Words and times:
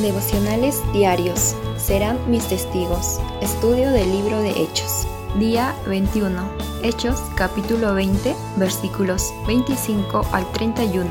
Devocionales 0.00 0.82
diarios. 0.94 1.54
Serán 1.76 2.18
mis 2.30 2.48
testigos. 2.48 3.20
Estudio 3.42 3.90
del 3.90 4.10
libro 4.10 4.38
de 4.38 4.48
Hechos. 4.50 5.06
Día 5.38 5.74
21. 5.88 6.40
Hechos 6.82 7.20
capítulo 7.36 7.92
20 7.92 8.34
versículos 8.56 9.34
25 9.46 10.22
al 10.32 10.50
31. 10.52 11.06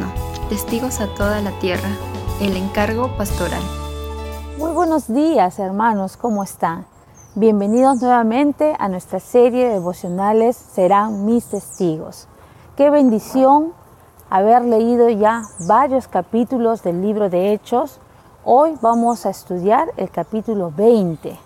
Testigos 0.49 1.01
a 1.01 1.07
toda 1.13 1.39
la 1.41 1.51
tierra. 1.59 1.89
El 2.41 2.57
encargo 2.57 3.15
pastoral. 3.15 3.61
Muy 4.57 4.71
buenos 4.71 5.07
días 5.07 5.59
hermanos, 5.59 6.17
¿cómo 6.17 6.41
están? 6.41 6.87
Bienvenidos 7.35 8.01
nuevamente 8.01 8.75
a 8.79 8.89
nuestra 8.89 9.19
serie 9.19 9.67
de 9.67 9.73
devocionales 9.73 10.57
Serán 10.57 11.27
mis 11.27 11.45
testigos. 11.45 12.27
Qué 12.75 12.89
bendición 12.89 13.71
haber 14.31 14.65
leído 14.65 15.09
ya 15.09 15.43
varios 15.67 16.07
capítulos 16.07 16.81
del 16.81 17.03
libro 17.03 17.29
de 17.29 17.53
Hechos 17.53 17.99
Hoy 18.45 18.77
vamos 18.81 19.25
a 19.25 19.31
estudiar 19.31 19.91
el 19.97 20.09
capítulo 20.11 20.71
20, 20.71 21.37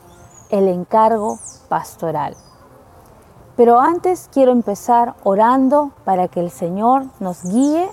el 0.52 0.68
encargo 0.68 1.40
pastoral. 1.68 2.38
Pero 3.58 3.80
antes 3.80 4.30
quiero 4.32 4.52
empezar 4.52 5.16
orando 5.24 5.92
para 6.06 6.28
que 6.28 6.40
el 6.40 6.52
Señor 6.52 7.06
nos 7.20 7.46
guíe 7.46 7.90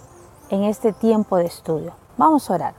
en 0.50 0.64
este 0.64 0.92
tiempo 0.92 1.38
de 1.38 1.46
estudio. 1.46 1.94
Vamos 2.18 2.50
a 2.50 2.54
orar. 2.54 2.74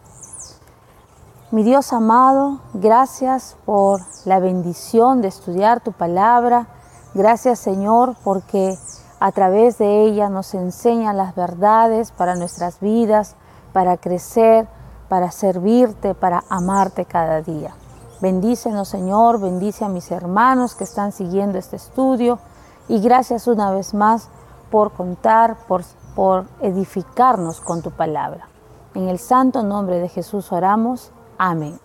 Mi 1.49 1.63
Dios 1.63 1.91
amado, 1.91 2.59
gracias 2.75 3.57
por 3.65 4.01
la 4.25 4.37
bendición 4.37 5.23
de 5.23 5.27
estudiar 5.27 5.81
tu 5.81 5.91
palabra. 5.91 6.67
Gracias 7.15 7.57
Señor 7.57 8.15
porque 8.23 8.77
a 9.19 9.31
través 9.31 9.79
de 9.79 10.03
ella 10.03 10.29
nos 10.29 10.53
enseñan 10.53 11.17
las 11.17 11.33
verdades 11.33 12.11
para 12.11 12.35
nuestras 12.35 12.79
vidas, 12.79 13.35
para 13.73 13.97
crecer 13.97 14.67
para 15.11 15.29
servirte, 15.29 16.15
para 16.15 16.45
amarte 16.47 17.03
cada 17.03 17.41
día. 17.41 17.75
Bendícenos, 18.21 18.87
Señor, 18.87 19.41
bendice 19.41 19.83
a 19.83 19.89
mis 19.89 20.09
hermanos 20.09 20.73
que 20.73 20.85
están 20.85 21.11
siguiendo 21.11 21.57
este 21.57 21.75
estudio 21.75 22.39
y 22.87 23.01
gracias 23.01 23.45
una 23.45 23.71
vez 23.71 23.93
más 23.93 24.29
por 24.69 24.93
contar, 24.93 25.67
por, 25.67 25.81
por 26.15 26.45
edificarnos 26.61 27.59
con 27.59 27.81
tu 27.81 27.91
palabra. 27.91 28.47
En 28.95 29.09
el 29.09 29.19
santo 29.19 29.63
nombre 29.63 29.99
de 29.99 30.07
Jesús 30.07 30.49
oramos. 30.53 31.11
Amén. 31.37 31.77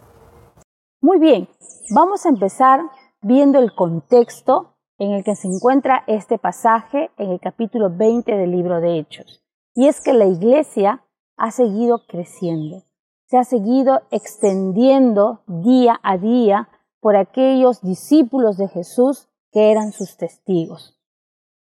Muy 1.03 1.19
bien, 1.19 1.49
vamos 1.93 2.27
a 2.27 2.29
empezar 2.29 2.81
viendo 3.23 3.59
el 3.59 3.75
contexto 3.75 4.77
en 4.99 5.11
el 5.11 5.25
que 5.25 5.35
se 5.35 5.49
encuentra 5.49 6.05
este 6.07 6.39
pasaje 6.39 7.11
en 7.19 7.31
el 7.31 7.41
capítulo 7.41 7.91
20 7.91 8.37
del 8.37 8.53
libro 8.53 8.81
de 8.81 9.01
Hechos. 9.01 9.43
Y 9.75 9.89
es 9.89 10.01
que 10.01 10.13
la 10.13 10.27
iglesia 10.27 11.03
ha 11.37 11.51
seguido 11.51 12.07
creciendo 12.07 12.86
se 13.27 13.39
ha 13.39 13.45
seguido 13.45 14.03
extendiendo 14.11 15.43
día 15.47 15.99
a 16.03 16.17
día 16.17 16.69
por 17.01 17.17
aquellos 17.17 17.83
discípulos 17.83 18.57
de 18.57 18.69
Jesús 18.69 19.29
que 19.53 19.71
eran 19.71 19.93
sus 19.93 20.17
testigos. 20.17 20.99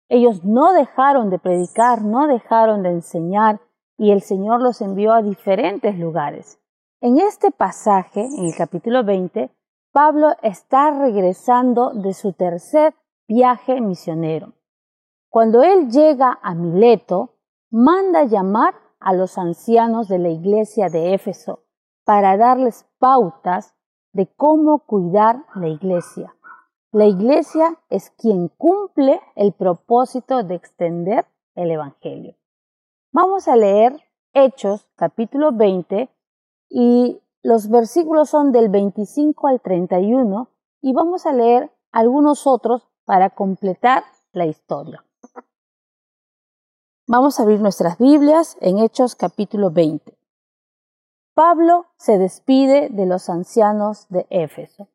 Ellos 0.07 0.43
no 0.43 0.73
dejaron 0.73 1.29
de 1.29 1.39
predicar, 1.39 2.03
no 2.03 2.27
dejaron 2.27 2.83
de 2.83 2.89
enseñar 2.89 3.59
y 3.97 4.11
el 4.11 4.21
Señor 4.21 4.61
los 4.61 4.81
envió 4.81 5.13
a 5.13 5.21
diferentes 5.21 5.97
lugares. 5.97 6.59
En 7.01 7.17
este 7.19 7.51
pasaje, 7.51 8.21
en 8.21 8.45
el 8.45 8.55
capítulo 8.55 9.03
20, 9.03 9.49
Pablo 9.91 10.29
está 10.41 10.91
regresando 10.91 11.91
de 11.93 12.13
su 12.13 12.33
tercer 12.33 12.93
viaje 13.27 13.81
misionero. 13.81 14.53
Cuando 15.29 15.63
él 15.63 15.89
llega 15.89 16.39
a 16.41 16.53
Mileto, 16.53 17.35
manda 17.71 18.23
llamar 18.23 18.73
a 18.99 19.13
los 19.13 19.37
ancianos 19.37 20.07
de 20.07 20.19
la 20.19 20.29
iglesia 20.29 20.89
de 20.89 21.13
Éfeso 21.13 21.63
para 22.03 22.37
darles 22.37 22.85
pautas 22.99 23.75
de 24.13 24.27
cómo 24.27 24.79
cuidar 24.79 25.45
la 25.55 25.67
iglesia. 25.67 26.35
La 26.91 27.05
iglesia 27.05 27.77
es 27.89 28.11
quien 28.11 28.47
cumple 28.47 29.19
el 29.35 29.51
propósito 29.51 30.43
de 30.43 30.55
extender 30.55 31.25
el 31.55 31.71
Evangelio. 31.71 32.35
Vamos 33.11 33.47
a 33.47 33.55
leer 33.55 34.01
Hechos 34.33 34.87
capítulo 34.95 35.51
20 35.51 36.09
y 36.69 37.21
los 37.43 37.69
versículos 37.69 38.29
son 38.29 38.51
del 38.51 38.69
25 38.69 39.47
al 39.47 39.61
31 39.61 40.49
y 40.81 40.93
vamos 40.93 41.25
a 41.25 41.33
leer 41.33 41.71
algunos 41.91 42.47
otros 42.47 42.87
para 43.05 43.29
completar 43.29 44.03
la 44.31 44.45
historia. 44.45 45.03
Vamos 47.07 47.39
a 47.39 47.43
abrir 47.43 47.61
nuestras 47.61 47.99
Biblias 47.99 48.57
en 48.61 48.79
Hechos 48.79 49.15
capítulo 49.15 49.69
20. 49.69 50.17
Pablo 51.35 51.85
se 51.97 52.17
despide 52.17 52.89
de 52.89 53.05
los 53.05 53.29
ancianos 53.29 54.07
de 54.09 54.25
Éfeso. 54.31 54.87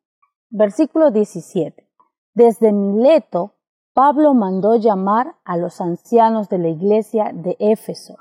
Versículo 0.49 1.11
17. 1.11 1.87
Desde 2.33 2.73
Mileto, 2.73 3.53
Pablo 3.93 4.33
mandó 4.33 4.75
llamar 4.75 5.37
a 5.45 5.55
los 5.55 5.79
ancianos 5.79 6.49
de 6.49 6.57
la 6.57 6.67
iglesia 6.67 7.31
de 7.33 7.55
Éfeso. 7.59 8.17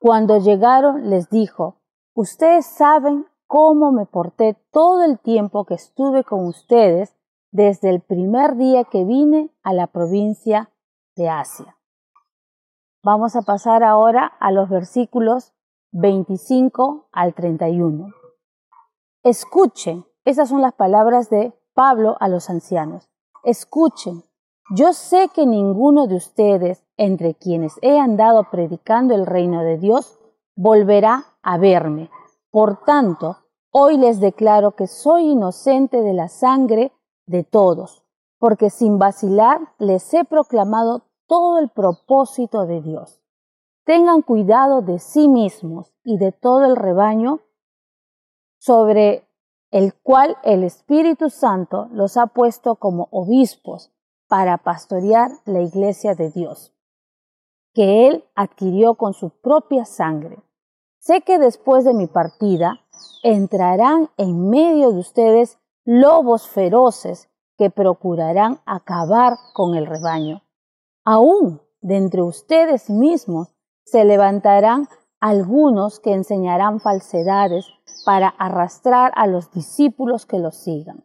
Cuando 0.00 0.38
llegaron 0.38 1.08
les 1.08 1.30
dijo, 1.30 1.76
Ustedes 2.14 2.66
saben 2.66 3.26
cómo 3.46 3.92
me 3.92 4.04
porté 4.04 4.56
todo 4.72 5.04
el 5.04 5.20
tiempo 5.20 5.64
que 5.64 5.74
estuve 5.74 6.24
con 6.24 6.44
ustedes 6.44 7.14
desde 7.52 7.88
el 7.88 8.00
primer 8.00 8.56
día 8.56 8.82
que 8.82 9.04
vine 9.04 9.50
a 9.62 9.72
la 9.72 9.86
provincia 9.86 10.70
de 11.14 11.28
Asia. 11.28 11.76
Vamos 13.04 13.34
a 13.34 13.42
pasar 13.42 13.82
ahora 13.82 14.26
a 14.38 14.52
los 14.52 14.68
versículos 14.68 15.52
25 15.90 17.08
al 17.10 17.34
31. 17.34 18.12
Escuchen, 19.24 20.04
esas 20.24 20.48
son 20.48 20.60
las 20.62 20.74
palabras 20.74 21.28
de 21.28 21.52
Pablo 21.74 22.16
a 22.20 22.28
los 22.28 22.48
ancianos. 22.48 23.10
Escuchen, 23.42 24.22
yo 24.70 24.92
sé 24.92 25.30
que 25.34 25.46
ninguno 25.46 26.06
de 26.06 26.14
ustedes, 26.14 26.84
entre 26.96 27.34
quienes 27.34 27.72
he 27.82 27.98
andado 27.98 28.50
predicando 28.52 29.16
el 29.16 29.26
reino 29.26 29.64
de 29.64 29.78
Dios, 29.78 30.20
volverá 30.54 31.24
a 31.42 31.58
verme. 31.58 32.08
Por 32.52 32.84
tanto, 32.84 33.38
hoy 33.72 33.96
les 33.96 34.20
declaro 34.20 34.76
que 34.76 34.86
soy 34.86 35.30
inocente 35.30 36.02
de 36.02 36.12
la 36.12 36.28
sangre 36.28 36.92
de 37.26 37.42
todos, 37.42 38.04
porque 38.38 38.70
sin 38.70 39.00
vacilar 39.00 39.72
les 39.78 40.14
he 40.14 40.24
proclamado 40.24 41.02
todo 41.32 41.58
el 41.60 41.70
propósito 41.70 42.66
de 42.66 42.82
Dios. 42.82 43.22
Tengan 43.86 44.20
cuidado 44.20 44.82
de 44.82 44.98
sí 44.98 45.28
mismos 45.28 45.90
y 46.04 46.18
de 46.18 46.30
todo 46.30 46.66
el 46.66 46.76
rebaño 46.76 47.40
sobre 48.58 49.26
el 49.70 49.94
cual 49.94 50.36
el 50.42 50.62
Espíritu 50.62 51.30
Santo 51.30 51.88
los 51.90 52.18
ha 52.18 52.26
puesto 52.26 52.74
como 52.74 53.08
obispos 53.10 53.90
para 54.28 54.58
pastorear 54.58 55.30
la 55.46 55.62
iglesia 55.62 56.14
de 56.14 56.28
Dios, 56.28 56.74
que 57.72 58.08
Él 58.08 58.26
adquirió 58.34 58.96
con 58.96 59.14
su 59.14 59.30
propia 59.30 59.86
sangre. 59.86 60.36
Sé 60.98 61.22
que 61.22 61.38
después 61.38 61.86
de 61.86 61.94
mi 61.94 62.08
partida 62.08 62.82
entrarán 63.22 64.10
en 64.18 64.50
medio 64.50 64.92
de 64.92 64.98
ustedes 64.98 65.58
lobos 65.86 66.46
feroces 66.46 67.30
que 67.56 67.70
procurarán 67.70 68.60
acabar 68.66 69.38
con 69.54 69.76
el 69.76 69.86
rebaño. 69.86 70.42
Aún 71.04 71.60
de 71.80 71.96
entre 71.96 72.22
ustedes 72.22 72.88
mismos 72.88 73.48
se 73.84 74.04
levantarán 74.04 74.88
algunos 75.20 76.00
que 76.00 76.12
enseñarán 76.12 76.80
falsedades 76.80 77.66
para 78.04 78.28
arrastrar 78.28 79.12
a 79.16 79.26
los 79.26 79.50
discípulos 79.52 80.26
que 80.26 80.38
los 80.38 80.56
sigan. 80.56 81.04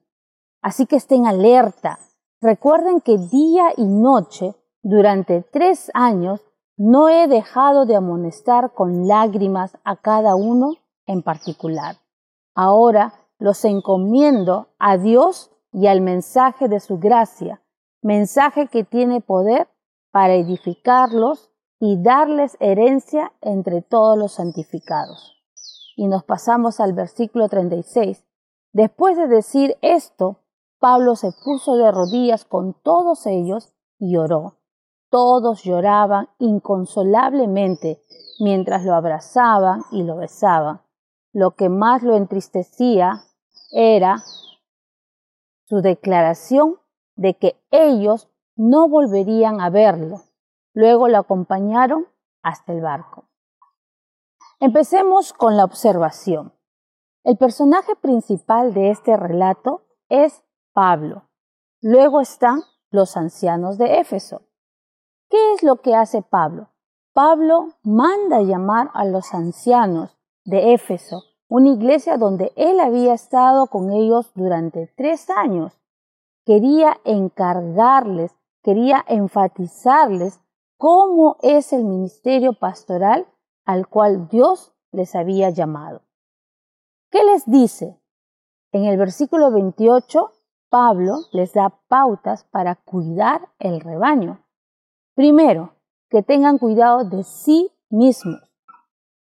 Así 0.62 0.86
que 0.86 0.96
estén 0.96 1.26
alerta. 1.26 2.00
Recuerden 2.42 3.02
que 3.02 3.18
día 3.18 3.70
y 3.76 3.86
noche, 3.86 4.56
durante 4.84 5.42
tres 5.42 5.92
años, 5.94 6.42
no 6.78 7.10
he 7.10 7.28
dejado 7.28 7.86
de 7.86 7.96
amonestar 7.96 8.74
con 8.74 9.08
lágrimas 9.08 9.78
a 9.84 9.96
cada 9.96 10.36
uno 10.36 10.74
en 11.08 11.24
particular. 11.24 11.96
Ahora 12.54 13.14
los 13.40 13.66
encomiendo 13.66 14.68
a 14.78 14.98
Dios 14.98 15.52
y 15.72 15.88
al 15.88 16.02
mensaje 16.02 16.68
de 16.68 16.80
su 16.80 17.00
gracia, 17.00 17.62
mensaje 18.02 18.68
que 18.68 18.84
tiene 18.84 19.22
poder 19.22 19.68
para 20.18 20.34
edificarlos 20.34 21.52
y 21.80 22.02
darles 22.02 22.58
herencia 22.60 23.34
entre 23.40 23.84
todos 23.84 24.18
los 24.18 24.32
santificados. 24.32 25.38
Y 25.96 26.08
nos 26.08 26.24
pasamos 26.24 26.80
al 26.80 26.94
versículo 26.94 27.48
36. 27.50 28.26
Después 28.74 29.16
de 29.16 29.28
decir 29.28 29.78
esto, 29.84 30.40
Pablo 30.80 31.16
se 31.16 31.32
puso 31.46 31.76
de 31.76 31.92
rodillas 31.92 32.46
con 32.46 32.74
todos 32.82 33.28
ellos 33.28 33.76
y 34.00 34.18
oró. 34.18 34.58
Todos 35.12 35.62
lloraban 35.64 36.30
inconsolablemente 36.40 38.02
mientras 38.40 38.86
lo 38.86 38.96
abrazaban 38.96 39.84
y 39.92 40.02
lo 40.02 40.16
besaban. 40.16 40.82
Lo 41.32 41.52
que 41.52 41.70
más 41.70 42.02
lo 42.02 42.16
entristecía 42.16 43.22
era 43.70 44.24
su 45.66 45.82
declaración 45.84 46.78
de 47.16 47.36
que 47.36 47.62
ellos 47.70 48.30
no 48.58 48.90
volverían 48.90 49.62
a 49.62 49.70
verlo. 49.70 50.24
Luego 50.74 51.08
lo 51.08 51.18
acompañaron 51.18 52.08
hasta 52.44 52.74
el 52.74 52.82
barco. 52.82 53.26
Empecemos 54.60 55.34
con 55.34 55.56
la 55.56 55.64
observación. 55.64 56.54
El 57.24 57.38
personaje 57.38 57.96
principal 57.96 58.74
de 58.74 58.90
este 58.90 59.16
relato 59.16 59.84
es 60.10 60.44
Pablo. 60.74 61.24
Luego 61.82 62.22
están 62.22 62.64
los 62.90 63.18
ancianos 63.18 63.78
de 63.78 64.00
Éfeso. 64.00 64.42
¿Qué 65.30 65.54
es 65.54 65.64
lo 65.64 65.82
que 65.82 65.96
hace 65.96 66.22
Pablo? 66.22 66.70
Pablo 67.14 67.70
manda 67.84 68.42
llamar 68.42 68.92
a 68.94 69.04
los 69.04 69.34
ancianos 69.34 70.18
de 70.46 70.74
Éfeso, 70.74 71.24
una 71.50 71.70
iglesia 71.70 72.18
donde 72.18 72.54
él 72.56 72.80
había 72.80 73.14
estado 73.14 73.68
con 73.68 73.92
ellos 73.92 74.32
durante 74.36 74.88
tres 74.96 75.30
años. 75.30 75.74
Quería 76.46 76.98
encargarles, 77.04 78.37
quería 78.68 79.02
enfatizarles 79.08 80.42
cómo 80.76 81.38
es 81.42 81.72
el 81.72 81.86
ministerio 81.86 82.52
pastoral 82.52 83.26
al 83.64 83.88
cual 83.88 84.28
Dios 84.28 84.74
les 84.92 85.16
había 85.16 85.52
llamado. 85.52 86.02
¿Qué 87.10 87.24
les 87.24 87.46
dice? 87.46 87.98
En 88.74 88.84
el 88.84 88.98
versículo 88.98 89.52
28, 89.52 90.34
Pablo 90.68 91.16
les 91.32 91.54
da 91.54 91.80
pautas 91.88 92.44
para 92.44 92.76
cuidar 92.76 93.48
el 93.58 93.80
rebaño. 93.80 94.44
Primero, 95.16 95.78
que 96.10 96.22
tengan 96.22 96.58
cuidado 96.58 97.06
de 97.06 97.24
sí 97.24 97.72
mismos. 97.90 98.42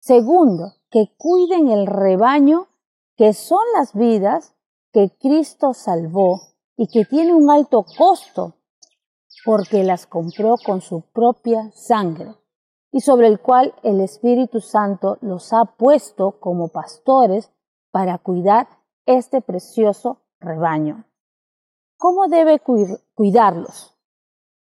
Segundo, 0.01 0.73
que 0.89 1.15
cuiden 1.15 1.69
el 1.69 1.87
rebaño, 1.87 2.67
que 3.15 3.31
son 3.31 3.63
las 3.75 3.93
vidas 3.93 4.57
que 4.91 5.09
Cristo 5.21 5.73
salvó 5.73 6.41
y 6.75 6.87
que 6.87 7.05
tiene 7.05 7.33
un 7.33 7.49
alto 7.49 7.85
costo 7.97 8.57
porque 9.45 9.83
las 9.83 10.05
compró 10.05 10.55
con 10.63 10.81
su 10.81 11.01
propia 11.01 11.71
sangre 11.71 12.35
y 12.91 13.01
sobre 13.01 13.27
el 13.27 13.39
cual 13.39 13.73
el 13.83 14.01
Espíritu 14.01 14.59
Santo 14.59 15.17
los 15.21 15.53
ha 15.53 15.65
puesto 15.65 16.39
como 16.39 16.69
pastores 16.69 17.51
para 17.91 18.17
cuidar 18.17 18.67
este 19.05 19.41
precioso 19.41 20.21
rebaño. 20.39 21.05
¿Cómo 21.97 22.27
debe 22.27 22.59
cuidarlos? 23.13 23.97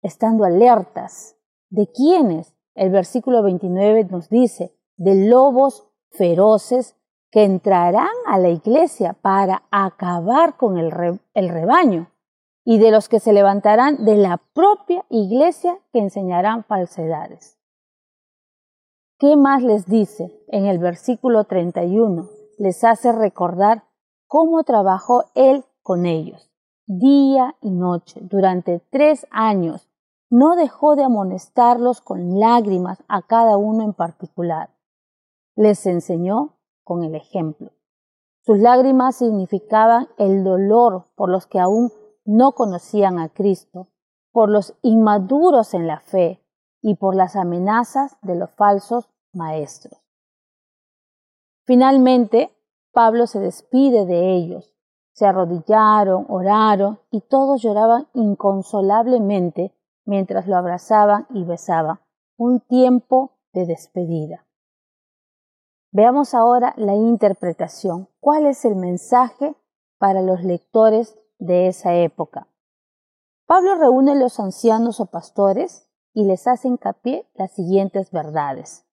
Estando 0.02 0.44
alertas. 0.44 1.36
¿De 1.70 1.90
quiénes? 1.90 2.54
El 2.74 2.90
versículo 2.90 3.42
29 3.42 4.04
nos 4.04 4.28
dice, 4.28 4.74
de 4.96 5.28
lobos 5.28 5.88
feroces 6.10 6.96
que 7.30 7.44
entrarán 7.44 8.12
a 8.26 8.38
la 8.38 8.50
iglesia 8.50 9.14
para 9.14 9.62
acabar 9.70 10.56
con 10.56 10.78
el, 10.78 11.20
el 11.34 11.48
rebaño 11.48 12.11
y 12.64 12.78
de 12.78 12.90
los 12.90 13.08
que 13.08 13.20
se 13.20 13.32
levantarán 13.32 14.04
de 14.04 14.16
la 14.16 14.40
propia 14.54 15.04
iglesia 15.08 15.78
que 15.92 15.98
enseñarán 15.98 16.64
falsedades. 16.64 17.58
¿Qué 19.18 19.36
más 19.36 19.62
les 19.62 19.86
dice? 19.86 20.32
En 20.48 20.66
el 20.66 20.78
versículo 20.78 21.44
31 21.44 22.28
les 22.58 22.84
hace 22.84 23.12
recordar 23.12 23.84
cómo 24.26 24.62
trabajó 24.64 25.24
Él 25.34 25.64
con 25.82 26.06
ellos, 26.06 26.50
día 26.86 27.56
y 27.60 27.70
noche, 27.70 28.20
durante 28.22 28.80
tres 28.90 29.26
años. 29.30 29.88
No 30.30 30.56
dejó 30.56 30.96
de 30.96 31.04
amonestarlos 31.04 32.00
con 32.00 32.40
lágrimas 32.40 33.02
a 33.08 33.22
cada 33.22 33.56
uno 33.56 33.84
en 33.84 33.92
particular. 33.92 34.70
Les 35.56 35.84
enseñó 35.86 36.56
con 36.82 37.04
el 37.04 37.14
ejemplo. 37.14 37.70
Sus 38.44 38.58
lágrimas 38.58 39.16
significaban 39.16 40.08
el 40.18 40.42
dolor 40.42 41.04
por 41.14 41.28
los 41.28 41.46
que 41.46 41.60
aún 41.60 41.92
no 42.24 42.52
conocían 42.52 43.18
a 43.18 43.28
Cristo, 43.28 43.88
por 44.32 44.48
los 44.48 44.74
inmaduros 44.82 45.74
en 45.74 45.86
la 45.86 46.00
fe 46.00 46.42
y 46.80 46.94
por 46.96 47.14
las 47.14 47.36
amenazas 47.36 48.16
de 48.22 48.34
los 48.34 48.50
falsos 48.50 49.08
maestros. 49.32 50.00
Finalmente, 51.64 52.50
Pablo 52.92 53.26
se 53.26 53.40
despide 53.40 54.04
de 54.04 54.34
ellos. 54.34 54.74
Se 55.12 55.26
arrodillaron, 55.26 56.26
oraron 56.28 56.98
y 57.10 57.20
todos 57.20 57.62
lloraban 57.62 58.08
inconsolablemente 58.14 59.74
mientras 60.04 60.46
lo 60.46 60.56
abrazaban 60.56 61.26
y 61.30 61.44
besaban. 61.44 62.00
Un 62.36 62.60
tiempo 62.60 63.32
de 63.52 63.66
despedida. 63.66 64.46
Veamos 65.92 66.32
ahora 66.32 66.72
la 66.76 66.94
interpretación. 66.94 68.08
¿Cuál 68.18 68.46
es 68.46 68.64
el 68.64 68.76
mensaje 68.76 69.54
para 69.98 70.22
los 70.22 70.42
lectores 70.42 71.18
de 71.42 71.68
esa 71.68 71.94
época. 71.94 72.46
Pablo 73.46 73.74
reúne 73.74 74.12
a 74.12 74.14
los 74.14 74.38
ancianos 74.38 75.00
o 75.00 75.06
pastores 75.06 75.88
y 76.14 76.24
les 76.24 76.46
hace 76.46 76.68
hincapié 76.68 77.28
las 77.34 77.52
siguientes 77.52 78.10
verdades. 78.10 78.84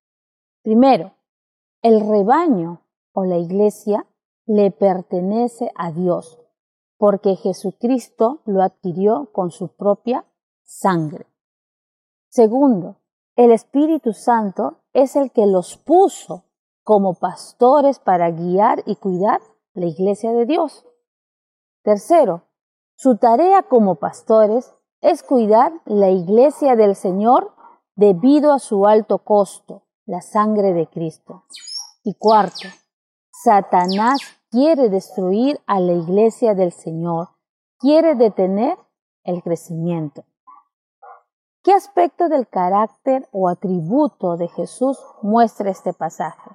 Primero, 0.63 1.13
el 1.81 2.01
rebaño 2.01 2.81
o 3.13 3.23
la 3.23 3.37
iglesia 3.37 4.05
le 4.45 4.71
pertenece 4.71 5.71
a 5.75 5.91
Dios, 5.91 6.39
porque 6.97 7.35
Jesucristo 7.35 8.41
lo 8.45 8.63
adquirió 8.63 9.29
con 9.31 9.51
su 9.51 9.69
propia 9.75 10.25
sangre. 10.63 11.27
Segundo, 12.29 12.97
el 13.35 13.51
Espíritu 13.51 14.13
Santo 14.13 14.79
es 14.93 15.15
el 15.15 15.31
que 15.31 15.45
los 15.45 15.77
puso 15.77 16.45
como 16.83 17.13
pastores 17.13 17.99
para 17.99 18.31
guiar 18.31 18.83
y 18.85 18.95
cuidar 18.95 19.39
la 19.73 19.85
iglesia 19.85 20.33
de 20.33 20.45
Dios. 20.45 20.85
Tercero, 21.83 22.43
su 22.95 23.17
tarea 23.17 23.63
como 23.63 23.95
pastores 23.95 24.73
es 25.01 25.23
cuidar 25.23 25.71
la 25.85 26.09
iglesia 26.09 26.75
del 26.75 26.95
Señor 26.95 27.53
debido 27.95 28.53
a 28.53 28.59
su 28.59 28.85
alto 28.85 29.19
costo, 29.19 29.83
la 30.05 30.21
sangre 30.21 30.73
de 30.73 30.87
Cristo. 30.87 31.45
Y 32.03 32.15
cuarto, 32.15 32.67
Satanás 33.31 34.19
quiere 34.51 34.89
destruir 34.89 35.61
a 35.65 35.79
la 35.79 35.93
iglesia 35.93 36.53
del 36.55 36.71
Señor, 36.71 37.29
quiere 37.77 38.15
detener 38.15 38.77
el 39.23 39.41
crecimiento. 39.43 40.25
¿Qué 41.63 41.73
aspecto 41.73 42.29
del 42.29 42.47
carácter 42.47 43.27
o 43.31 43.47
atributo 43.47 44.37
de 44.37 44.47
Jesús 44.47 44.97
muestra 45.21 45.69
este 45.69 45.93
pasaje? 45.93 46.51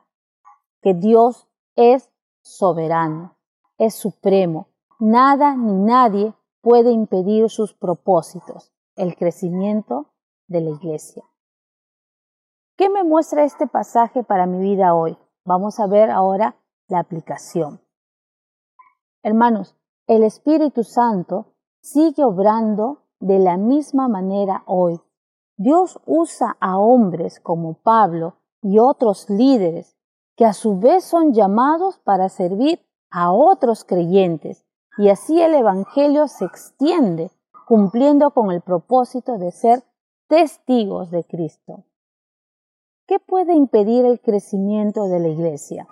Que 0.83 0.95
Dios 0.95 1.47
es 1.77 2.11
soberano, 2.43 3.37
es 3.79 3.95
supremo, 3.95 4.69
Nada 5.01 5.57
ni 5.57 5.73
nadie 5.73 6.35
puede 6.61 6.93
impedir 6.93 7.51
sus 7.51 7.75
propósitos, 7.75 8.73
el 8.95 9.17
crecimiento 9.17 10.13
de 10.47 10.61
la 10.61 10.71
iglesia. 10.71 11.25
¿Qué 12.77 12.89
me 12.89 13.03
muestra 13.03 13.45
este 13.45 13.67
pasaje 13.67 14.23
para 14.23 14.47
mi 14.47 14.59
vida 14.59 14.95
hoy? 14.95 15.19
Vamos 15.45 15.81
a 15.81 15.87
ver 15.89 16.11
ahora 16.11 16.57
la 16.89 17.01
aplicación. 17.01 17.81
Hermanos, 19.23 19.77
el 20.07 20.23
Espíritu 20.23 20.85
Santo 20.85 21.55
sigue 21.81 22.23
obrando 22.23 23.03
de 23.19 23.41
la 23.41 23.57
misma 23.57 24.07
manera 24.07 24.63
hoy. 24.67 25.01
Dios 25.57 26.01
usa 26.07 26.57
a 26.61 26.79
hombres 26.79 27.41
como 27.41 27.75
Pablo 27.75 28.37
y 28.63 28.79
otros 28.79 29.29
líderes 29.29 29.97
que 30.37 30.45
a 30.45 30.53
su 30.53 30.79
vez 30.79 31.05
son 31.05 31.33
llamados 31.33 31.99
para 31.99 32.29
servir 32.29 32.81
a 33.11 33.33
otros 33.33 33.85
creyentes 33.85 34.65
y 34.97 35.09
así 35.09 35.41
el 35.41 35.55
Evangelio 35.55 36.29
se 36.29 36.45
extiende, 36.45 37.31
cumpliendo 37.67 38.31
con 38.31 38.51
el 38.53 38.61
propósito 38.61 39.39
de 39.39 39.51
ser 39.51 39.83
testigos 40.29 41.11
de 41.11 41.25
Cristo. 41.25 41.85
¿Qué 43.07 43.19
puede 43.19 43.55
impedir 43.55 44.05
el 44.05 44.21
crecimiento 44.21 45.09
de 45.09 45.21
la 45.21 45.29
iglesia? 45.29 45.87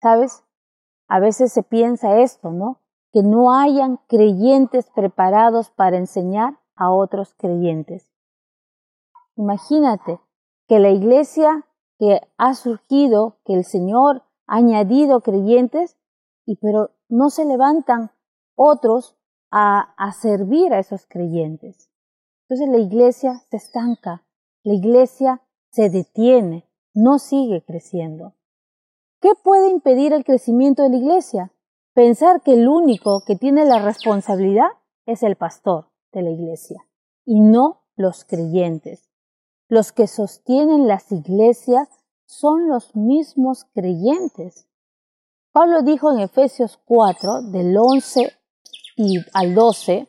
¿Sabes? 0.00 0.44
A 1.08 1.18
veces 1.18 1.52
se 1.52 1.62
piensa 1.62 2.20
esto, 2.20 2.50
¿no? 2.50 2.80
Que 3.12 3.22
no 3.22 3.52
hayan 3.52 3.98
creyentes 4.08 4.90
preparados 4.94 5.70
para 5.70 5.96
enseñar 5.96 6.58
a 6.76 6.90
otros 6.90 7.34
creyentes. 7.34 8.12
Imagínate 9.36 10.20
que 10.68 10.78
la 10.78 10.90
iglesia 10.90 11.66
que 11.98 12.20
ha 12.36 12.54
surgido, 12.54 13.38
que 13.44 13.54
el 13.54 13.64
Señor 13.64 14.22
ha 14.46 14.56
añadido 14.56 15.20
creyentes, 15.20 15.96
y 16.46 16.56
pero 16.56 16.90
no 17.08 17.30
se 17.30 17.44
levantan 17.44 18.10
otros 18.54 19.16
a, 19.50 19.94
a 19.96 20.12
servir 20.12 20.72
a 20.72 20.78
esos 20.78 21.06
creyentes. 21.06 21.90
Entonces 22.48 22.68
la 22.68 22.78
iglesia 22.78 23.42
se 23.50 23.56
estanca, 23.56 24.24
la 24.62 24.74
iglesia 24.74 25.42
se 25.70 25.90
detiene, 25.90 26.68
no 26.94 27.18
sigue 27.18 27.64
creciendo. 27.64 28.34
¿Qué 29.20 29.30
puede 29.42 29.70
impedir 29.70 30.12
el 30.12 30.24
crecimiento 30.24 30.82
de 30.82 30.90
la 30.90 30.96
iglesia? 30.96 31.52
Pensar 31.94 32.42
que 32.42 32.54
el 32.54 32.68
único 32.68 33.22
que 33.26 33.36
tiene 33.36 33.64
la 33.64 33.78
responsabilidad 33.78 34.68
es 35.06 35.22
el 35.22 35.36
pastor 35.36 35.86
de 36.12 36.22
la 36.22 36.30
iglesia 36.30 36.84
y 37.24 37.40
no 37.40 37.82
los 37.96 38.24
creyentes. 38.24 39.10
Los 39.68 39.92
que 39.92 40.06
sostienen 40.06 40.86
las 40.88 41.10
iglesias 41.10 41.88
son 42.26 42.68
los 42.68 42.94
mismos 42.94 43.64
creyentes. 43.74 44.68
Pablo 45.54 45.82
dijo 45.82 46.10
en 46.10 46.18
Efesios 46.18 46.80
4, 46.84 47.42
del 47.42 47.76
11 47.78 48.28
y 48.96 49.18
al 49.32 49.54
12, 49.54 50.08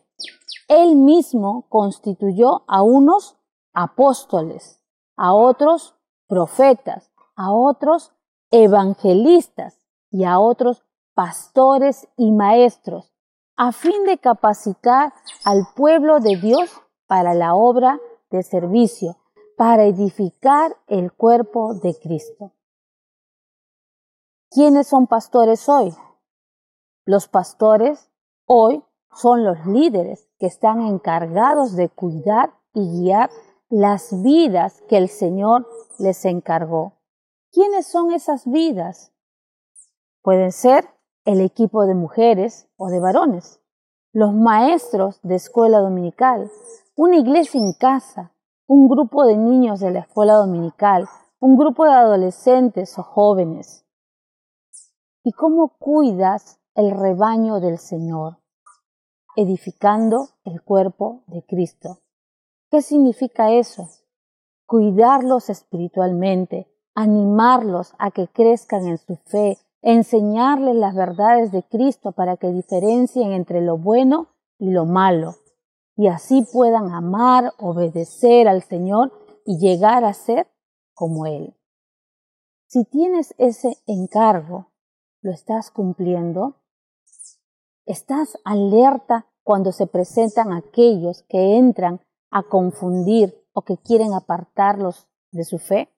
él 0.67 0.95
mismo 0.95 1.67
constituyó 1.69 2.63
a 2.65 2.81
unos 2.81 3.37
apóstoles, 3.71 4.81
a 5.15 5.35
otros 5.35 5.93
profetas, 6.27 7.11
a 7.35 7.53
otros 7.53 8.11
evangelistas 8.49 9.77
y 10.09 10.23
a 10.23 10.39
otros 10.39 10.83
pastores 11.13 12.07
y 12.17 12.31
maestros, 12.31 13.13
a 13.55 13.71
fin 13.71 14.03
de 14.05 14.17
capacitar 14.17 15.13
al 15.43 15.67
pueblo 15.75 16.21
de 16.21 16.37
Dios 16.37 16.71
para 17.05 17.35
la 17.35 17.53
obra 17.53 17.99
de 18.31 18.41
servicio, 18.41 19.17
para 19.57 19.83
edificar 19.83 20.75
el 20.87 21.13
cuerpo 21.13 21.75
de 21.75 21.93
Cristo. 21.99 22.51
¿Quiénes 24.55 24.87
son 24.87 25.05
pastores 25.07 25.67
hoy? 25.67 25.93
Los 27.03 27.27
pastores 27.27 28.09
hoy 28.45 28.85
son 29.13 29.43
los 29.43 29.65
líderes 29.65 30.29
que 30.39 30.45
están 30.45 30.79
encargados 30.79 31.75
de 31.75 31.89
cuidar 31.89 32.53
y 32.73 33.01
guiar 33.01 33.29
las 33.67 34.21
vidas 34.23 34.81
que 34.87 34.95
el 34.95 35.09
Señor 35.09 35.67
les 35.99 36.23
encargó. 36.23 36.93
¿Quiénes 37.51 37.85
son 37.85 38.13
esas 38.13 38.49
vidas? 38.49 39.11
Pueden 40.21 40.53
ser 40.53 40.87
el 41.25 41.41
equipo 41.41 41.85
de 41.85 41.95
mujeres 41.95 42.69
o 42.77 42.87
de 42.87 43.01
varones, 43.01 43.59
los 44.13 44.33
maestros 44.33 45.19
de 45.21 45.35
escuela 45.35 45.79
dominical, 45.79 46.49
una 46.95 47.17
iglesia 47.17 47.59
en 47.59 47.73
casa, 47.73 48.31
un 48.67 48.87
grupo 48.87 49.25
de 49.25 49.35
niños 49.35 49.81
de 49.81 49.91
la 49.91 49.99
escuela 49.99 50.35
dominical, 50.35 51.09
un 51.41 51.57
grupo 51.57 51.83
de 51.83 51.91
adolescentes 51.91 52.97
o 52.97 53.03
jóvenes. 53.03 53.84
¿Y 55.27 55.31
cómo 55.31 55.69
cuidas 55.79 56.59
el 56.75 56.91
rebaño 56.91 57.59
del 57.59 57.79
Señor? 57.79 58.37
Edificando 59.35 60.29
el 60.43 60.61
cuerpo 60.61 61.23
de 61.25 61.43
Cristo. 61.43 61.97
¿Qué 62.69 62.83
significa 62.83 63.51
eso? 63.51 63.89
Cuidarlos 64.67 65.49
espiritualmente, 65.49 66.71
animarlos 66.93 67.95
a 67.97 68.11
que 68.11 68.27
crezcan 68.27 68.85
en 68.85 68.99
su 68.99 69.15
fe, 69.15 69.57
enseñarles 69.81 70.75
las 70.75 70.93
verdades 70.93 71.51
de 71.51 71.63
Cristo 71.63 72.11
para 72.11 72.37
que 72.37 72.51
diferencien 72.51 73.31
entre 73.31 73.61
lo 73.61 73.79
bueno 73.79 74.27
y 74.59 74.69
lo 74.69 74.85
malo, 74.85 75.37
y 75.95 76.05
así 76.05 76.45
puedan 76.53 76.91
amar, 76.91 77.51
obedecer 77.57 78.47
al 78.47 78.61
Señor 78.61 79.11
y 79.43 79.57
llegar 79.57 80.05
a 80.05 80.13
ser 80.13 80.47
como 80.93 81.25
Él. 81.25 81.55
Si 82.67 82.85
tienes 82.85 83.33
ese 83.39 83.79
encargo, 83.87 84.67
¿lo 85.25 85.31
estás 85.31 85.71
cumpliendo? 85.71 86.61
¿Estás 87.87 88.37
alerta 88.45 89.25
cuando 89.43 89.71
se 89.71 89.87
presentan 89.87 90.53
aquellos 90.53 91.23
que 91.23 91.57
entran 91.57 91.99
a 92.29 92.43
confundir 92.43 93.33
o 93.51 93.63
que 93.63 93.75
quieren 93.77 94.13
apartarlos 94.13 95.07
de 95.31 95.43
su 95.43 95.57
fe? 95.57 95.89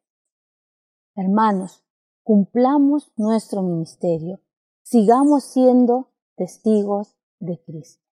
Hermanos, 1.14 1.84
cumplamos 2.24 3.12
nuestro 3.18 3.64
ministerio, 3.64 4.40
sigamos 4.82 5.44
siendo 5.44 6.08
testigos 6.38 7.18
de 7.40 7.62
Cristo. 7.66 8.06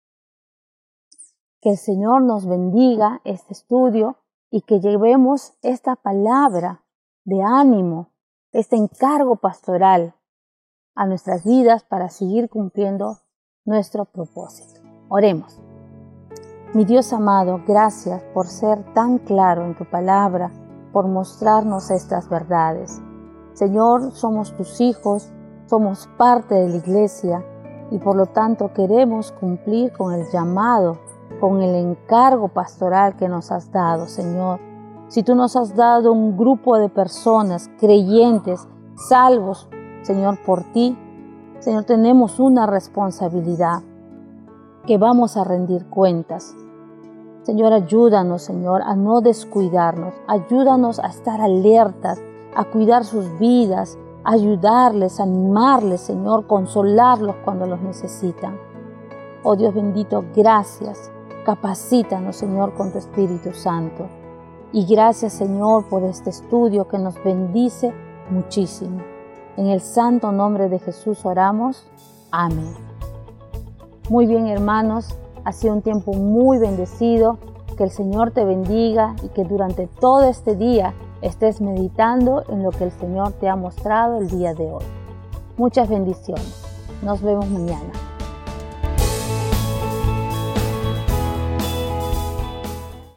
Que 1.61 1.69
el 1.71 1.77
Señor 1.77 2.23
nos 2.23 2.45
bendiga 2.45 3.21
este 3.23 3.53
estudio 3.53 4.17
y 4.51 4.63
que 4.63 4.81
llevemos 4.81 5.53
esta 5.61 5.95
palabra 5.95 6.83
de 7.23 7.41
ánimo, 7.41 8.11
este 8.51 8.75
encargo 8.75 9.37
pastoral 9.37 10.13
a 10.95 11.05
nuestras 11.05 11.43
vidas 11.43 11.83
para 11.83 12.09
seguir 12.09 12.49
cumpliendo 12.49 13.19
nuestro 13.65 14.05
propósito. 14.05 14.79
Oremos. 15.09 15.59
Mi 16.73 16.85
Dios 16.85 17.13
amado, 17.13 17.61
gracias 17.67 18.21
por 18.33 18.47
ser 18.47 18.93
tan 18.93 19.17
claro 19.19 19.65
en 19.65 19.75
tu 19.75 19.85
palabra, 19.85 20.51
por 20.91 21.07
mostrarnos 21.07 21.91
estas 21.91 22.29
verdades. 22.29 23.01
Señor, 23.53 24.11
somos 24.11 24.55
tus 24.55 24.81
hijos, 24.81 25.31
somos 25.67 26.09
parte 26.17 26.55
de 26.55 26.69
la 26.69 26.75
iglesia 26.77 27.45
y 27.91 27.99
por 27.99 28.15
lo 28.15 28.27
tanto 28.27 28.73
queremos 28.73 29.31
cumplir 29.31 29.93
con 29.93 30.13
el 30.13 30.25
llamado, 30.31 30.97
con 31.39 31.61
el 31.61 31.75
encargo 31.75 32.49
pastoral 32.49 33.15
que 33.15 33.29
nos 33.29 33.51
has 33.51 33.71
dado, 33.71 34.07
Señor. 34.07 34.59
Si 35.07 35.23
tú 35.23 35.35
nos 35.35 35.55
has 35.55 35.75
dado 35.75 36.11
un 36.11 36.35
grupo 36.35 36.77
de 36.77 36.89
personas 36.89 37.69
creyentes, 37.79 38.67
salvos, 39.07 39.69
Señor, 40.05 40.37
por 40.45 40.63
ti, 40.71 40.95
Señor, 41.59 41.83
tenemos 41.83 42.39
una 42.39 42.67
responsabilidad 42.67 43.81
que 44.85 44.97
vamos 44.97 45.35
a 45.35 45.43
rendir 45.43 45.85
cuentas. 45.87 46.55
Señor, 47.41 47.73
ayúdanos, 47.73 48.43
Señor, 48.43 48.83
a 48.83 48.95
no 48.95 49.21
descuidarnos. 49.21 50.13
Ayúdanos 50.27 50.99
a 50.99 51.07
estar 51.07 51.41
alertas 51.41 52.21
a 52.55 52.63
cuidar 52.65 53.03
sus 53.03 53.37
vidas, 53.37 53.97
ayudarles, 54.23 55.19
animarles, 55.19 56.01
Señor, 56.01 56.47
consolarlos 56.47 57.35
cuando 57.43 57.67
los 57.67 57.81
necesitan. 57.81 58.57
Oh 59.43 59.55
Dios 59.55 59.73
bendito, 59.73 60.23
gracias. 60.35 61.11
Capacítanos, 61.45 62.35
Señor, 62.37 62.73
con 62.73 62.91
tu 62.91 62.97
Espíritu 62.97 63.53
Santo. 63.53 64.07
Y 64.71 64.85
gracias, 64.85 65.33
Señor, 65.33 65.85
por 65.85 66.03
este 66.03 66.31
estudio 66.31 66.87
que 66.87 66.97
nos 66.97 67.21
bendice 67.23 67.93
muchísimo. 68.29 69.14
En 69.57 69.67
el 69.67 69.79
santo 69.79 70.31
nombre 70.31 70.67
de 70.67 70.79
Jesús 70.79 71.25
oramos. 71.25 71.87
Amén. 72.31 72.73
Muy 74.09 74.27
bien, 74.27 74.47
hermanos, 74.47 75.17
ha 75.45 75.51
sido 75.53 75.73
un 75.73 75.81
tiempo 75.81 76.13
muy 76.13 76.59
bendecido. 76.59 77.37
Que 77.77 77.83
el 77.83 77.89
Señor 77.89 78.31
te 78.31 78.45
bendiga 78.45 79.15
y 79.21 79.27
que 79.29 79.43
durante 79.43 79.87
todo 79.87 80.23
este 80.23 80.55
día 80.55 80.93
estés 81.21 81.59
meditando 81.59 82.43
en 82.47 82.63
lo 82.63 82.71
que 82.71 82.85
el 82.85 82.91
Señor 82.91 83.33
te 83.33 83.49
ha 83.49 83.55
mostrado 83.57 84.17
el 84.19 84.29
día 84.29 84.53
de 84.53 84.71
hoy. 84.71 84.85
Muchas 85.57 85.89
bendiciones. 85.89 86.63
Nos 87.01 87.21
vemos 87.21 87.49
mañana. 87.49 88.14